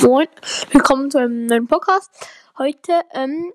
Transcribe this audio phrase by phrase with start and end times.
[0.00, 0.28] Moin,
[0.70, 2.12] willkommen zu einem neuen Podcast.
[2.56, 3.52] Heute ähm,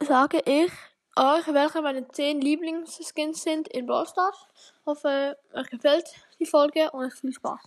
[0.00, 0.72] sage ich
[1.16, 4.46] euch, welche meine 10 Lieblingsskins sind in Brawl Stars.
[4.86, 6.06] Hoffe, euch gefällt
[6.38, 7.60] die Folge und euch viel Spaß.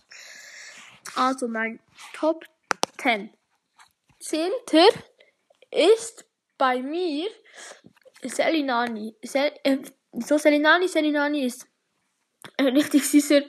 [1.14, 1.78] Also mein
[2.14, 2.44] Top
[2.98, 3.30] 10.
[4.18, 4.88] Zehnter
[5.70, 6.26] ist
[6.58, 7.28] bei mir
[8.24, 9.14] Selinani.
[9.22, 9.78] Sel äh,
[10.14, 11.68] so Selinani, Selinani ist
[12.56, 13.42] ein richtig süßer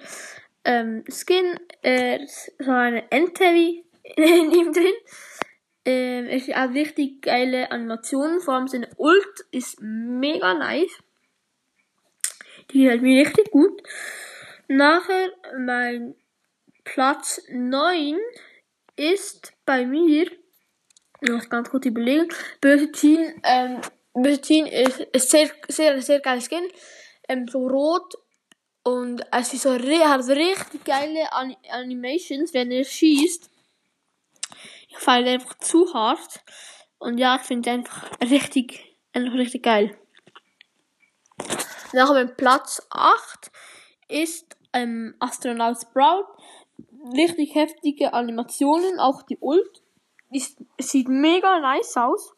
[0.66, 1.60] ähm, Skin.
[1.82, 2.28] Äh,
[2.60, 3.84] so eine Entei
[4.16, 4.94] in ihm drin.
[5.86, 10.92] Ähm, es hat richtig geile Animationen, vor allem seine Ult ist mega nice.
[12.72, 13.82] Die gefällt mir richtig gut.
[14.68, 16.16] Nachher mein
[16.84, 18.18] Platz 9
[18.98, 20.30] ist bei mir,
[21.22, 22.28] ich muss ganz kurz überlegen,
[22.60, 23.80] Böse Teen, ähm,
[24.14, 26.68] Böse Teen ist, ist sehr, sehr, sehr geiles Skin.
[27.30, 28.14] Ähm, so rot
[28.84, 33.50] und es ist so, hat richtig geile An Animations, wenn er schießt
[34.98, 36.44] feiere einfach zu hart.
[37.00, 39.98] Und ja, ich finde einfach richtig, einfach richtig geil.
[41.94, 43.52] Nach dem Platz 8
[44.10, 46.26] ist ähm, Astronaut Sprout.
[47.14, 49.84] Richtig heftige Animationen, auch die Ult.
[50.32, 50.44] Die
[50.80, 52.34] sieht mega nice aus.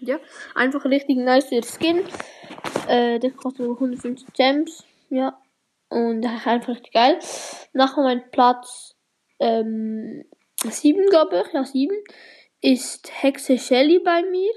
[0.00, 0.18] Ja,
[0.54, 2.04] einfach richtig nice Skin.
[2.88, 4.84] Äh, der kostet 150 Gems.
[5.08, 5.38] Ja.
[5.88, 7.18] Und einfach richtig geil.
[7.72, 8.96] Nachher mein Platz
[9.38, 10.24] ähm,
[10.70, 11.94] 7, glaube ich, ja 7,
[12.60, 14.52] ist Hexe Shelly bei mir.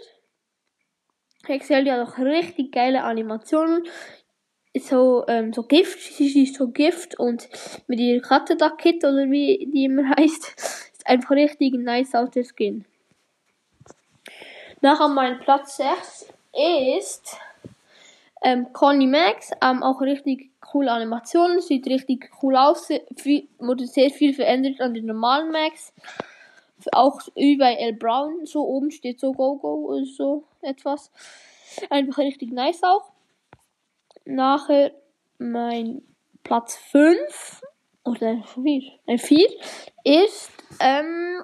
[1.45, 3.83] Hexe Shelly hat auch richtig geile Animationen.
[4.75, 7.49] So, ähm, so Gift, sie ist so Gift und
[7.87, 10.53] mit ihrer Katze da Kit oder wie die immer heißt,
[10.91, 12.85] ist einfach richtig nice aus der Skin.
[14.81, 16.33] Nachher mein Platz 6
[16.99, 17.37] ist
[18.43, 24.09] ähm, Conny Max, ähm, auch richtig coole Animationen, sieht richtig cool aus, viel, wurde sehr
[24.09, 25.93] viel verändert an den normalen Max.
[26.91, 31.11] Auch wie bei L Brown, so oben steht so Go-Go oder so etwas.
[31.89, 33.11] Einfach richtig nice auch.
[34.25, 34.91] Nachher
[35.39, 36.03] mein
[36.43, 37.61] Platz 5
[38.03, 39.47] oder 4, äh, 4
[40.03, 41.43] ist ähm,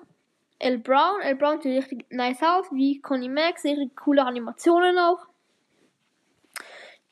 [0.59, 1.21] L Brown.
[1.21, 5.25] L Brown sieht richtig nice aus, wie Conny Max, richtig coole Animationen auch.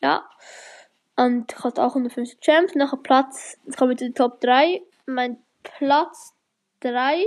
[0.01, 0.27] Ja.
[1.15, 2.75] Und hat auch 150 Champs.
[2.75, 4.81] Nachher Platz, jetzt kommen wir zu den Top 3.
[5.05, 6.33] Mein Platz
[6.81, 7.23] 3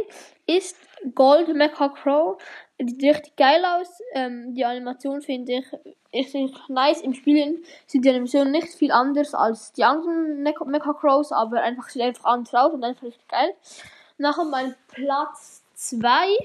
[0.46, 0.76] ist
[1.14, 2.40] Gold Mecha Crow.
[2.80, 3.88] Die sieht richtig geil aus.
[4.12, 5.66] Ähm, die Animation finde ich
[6.12, 7.02] richtig nice.
[7.02, 11.88] Im Spielen sind die Animationen nicht viel anders als die anderen Mecha Crows, aber einfach
[11.88, 13.54] sieht einfach anders aus und einfach richtig geil.
[14.18, 16.36] Nachher mein Platz 2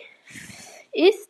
[0.92, 1.30] ist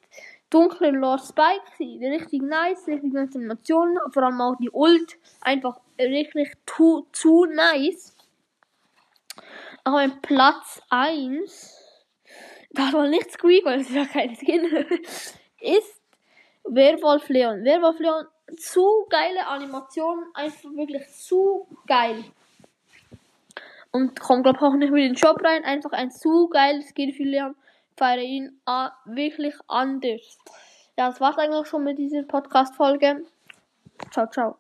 [0.50, 1.62] dunkle Lord Spike.
[1.80, 3.98] Richtig nice, richtig nice Animationen.
[4.12, 5.18] Vor allem auch die Ult.
[5.42, 8.16] Einfach wirklich zu, zu nice.
[9.84, 11.76] Aber mein Platz 1,
[12.72, 14.66] da war nicht Squeak, weil es ja kein Skin
[15.62, 16.02] ist
[16.64, 17.64] Werwolf Leon.
[17.64, 18.26] Werwolf Leon,
[18.58, 22.24] zu geile Animationen, einfach wirklich zu geil.
[23.92, 25.64] Und kommt, glaube ich, auch nicht mit in den Shop rein.
[25.64, 27.56] Einfach ein zu geiles Skin für Leon
[28.00, 30.40] feiere ihn uh, wirklich anders.
[30.98, 33.26] Ja, das war's eigentlich schon mit dieser Podcast-Folge.
[34.12, 34.58] Ciao, ciao.